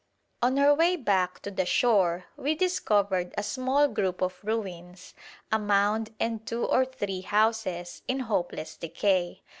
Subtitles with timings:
[0.41, 5.13] On our way back to the shore we discovered a small group of ruins,
[5.51, 9.43] a mound and two or three houses, in hopeless decay.